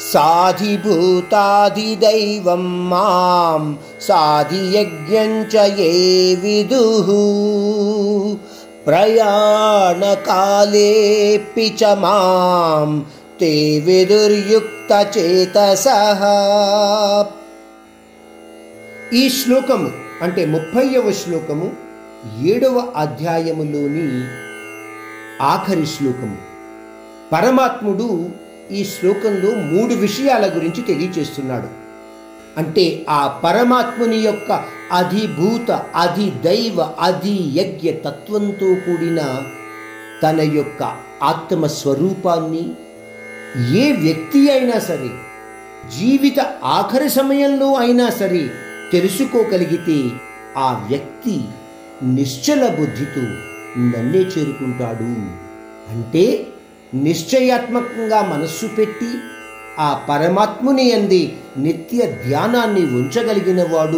సాధిభూతాదిదైవం 0.00 2.90
మాం 2.90 3.78
సాధియజ్ఞంచ 4.00 5.76
ఏ 5.76 6.34
విదుః. 6.34 7.08
ప్రయాణకాలేపి 8.86 11.76
చ 11.82 11.84
మాం 11.84 13.06
తే 13.40 13.78
విదుర్యుక్తచేతసః. 13.78 16.22
ఈ 19.12 19.28
శ్లోకము 19.28 19.90
అంటే 20.22 20.46
ముప్పైవ 20.46 21.12
శ్లోకము 21.12 21.72
ఏడవ 22.42 22.92
అధ్యాయములోని 22.96 24.24
ఆఖరి 25.42 25.86
శ్లోకము. 25.86 26.36
పరమాత్ముడు 27.32 28.28
ఈ 28.72 28.84
శ్లోకంలో 28.84 29.54
మూడు 29.54 29.94
విషయాల 29.94 30.52
గురించి 30.56 30.82
తెలియచేస్తున్నాడు. 30.82 31.84
అంటే 32.56 33.06
ఆ 33.08 33.40
పరమాత్ముని 33.44 34.16
యొక్క 34.16 34.64
అధిభూత 34.92 35.70
అధిదైవ 35.70 36.92
అధి 37.00 37.60
యజ్ఞ 37.60 37.90
తత్వంతో 37.90 38.66
కూడిన 38.66 39.42
తన 40.22 40.40
యొక్క 40.40 40.96
ఆత్మస్వరూపాన్ని 41.22 42.70
ఏ 43.78 43.92
వ్యక్తి 43.92 44.50
అయినా 44.50 44.78
సరే 44.78 45.08
జీవిత 45.98 46.40
ఆఖరి 46.64 47.08
సమయంలో 47.08 47.74
అయినా 47.74 48.10
సరే 48.10 48.48
తెలుసుకోగలిగితే 48.92 50.16
ఆ 50.58 50.86
వ్యక్తి 50.88 51.40
నిశ్చల 52.02 52.68
బుద్ధితో 52.68 53.22
నన్నే 53.78 54.18
చేరుకుంటాడు. 54.18 55.44
అంటే 55.90 56.46
నిశ్చయాత్మకంగా 56.94 58.22
మనస్సు 58.22 58.66
పెట్టి 58.66 59.08
ఆ 59.78 60.00
పరమాత్ముని 60.08 60.92
అంది 60.92 61.36
నిత్య 61.58 62.06
ధ్యానాన్ని 62.06 62.80
ఉంచగలిగిన 62.80 63.62
వాడు 63.62 63.96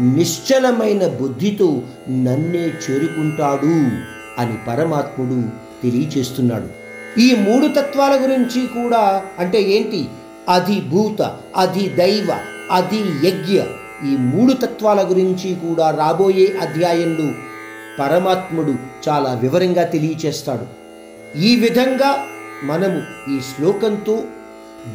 నిశ్చలమైన 0.00 1.06
బుద్ధితో 1.06 1.82
నన్నే 2.10 2.58
చేరుకుంటాడు 2.58 3.96
అని 4.40 4.58
పరమాత్ముడు 4.68 5.42
తెలియచేస్తున్నాడు. 5.82 6.86
ఈ 7.20 7.34
మూడు 7.34 7.66
తత్వాల 7.66 8.18
గురించి 8.22 8.66
కూడా 8.66 9.22
అంటే 9.38 9.62
ఏంటి? 9.62 10.08
అధిభూత 10.48 11.22
అధిదైవ 11.56 12.38
అధి 12.72 13.28
యజ్ఞ 13.28 13.60
ఈ 14.08 14.16
మూడు 14.16 14.52
తత్వాల 14.52 15.06
గురించి 15.10 15.54
కూడా 15.54 15.90
రాబోయే 15.90 16.46
అధ్యాయంలో 16.60 17.32
పరమాత్ముడు 17.98 18.74
చాలా 19.08 19.38
వివరంగా 19.42 19.84
తెలియచేస్తాడు. 19.84 20.85
ఈ 21.36 21.56
విధంగా 21.56 22.26
మనము 22.62 23.30
ఈ 23.30 23.40
శ్లోకంతో 23.40 24.24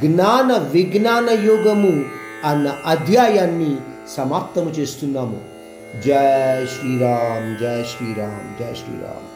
జ్ఞాన 0.02 0.58
విజ్ఞాన 0.58 1.30
యోగము 1.30 2.06
అన్న 2.45 2.78
అధ్యాయాన్ని 2.86 3.78
సమాప్తము 4.09 4.70
చేస్తున్నాము. 4.70 5.52
జయ 6.02 6.66
శ్రీరామ్ 6.66 7.59
జయ 7.59 7.83
శ్రీరామ్ 7.83 8.59
జయ 8.59 8.73
శ్రీరామ్. 8.73 9.28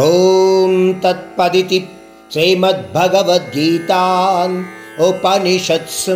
ఓం 0.00 1.00
తత్పదితి 1.04 1.88
శ్రీమద్భగవద్గీతాన్ 2.32 4.64
उपनिषत्सु 5.00 6.12